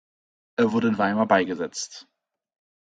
Er 0.57 0.71
wurde 0.71 0.87
in 0.87 0.97
Weimar 0.97 1.27
beigesetzt. 1.27 2.07